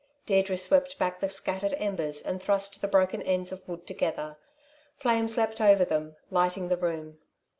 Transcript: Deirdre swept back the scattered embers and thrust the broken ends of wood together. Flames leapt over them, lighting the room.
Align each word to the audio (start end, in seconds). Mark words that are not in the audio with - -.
Deirdre 0.25 0.57
swept 0.57 0.97
back 0.97 1.19
the 1.19 1.29
scattered 1.29 1.75
embers 1.77 2.23
and 2.23 2.41
thrust 2.41 2.81
the 2.81 2.87
broken 2.87 3.21
ends 3.21 3.51
of 3.51 3.61
wood 3.67 3.85
together. 3.85 4.35
Flames 4.97 5.37
leapt 5.37 5.61
over 5.61 5.85
them, 5.85 6.15
lighting 6.31 6.69
the 6.69 6.77
room. 6.77 7.19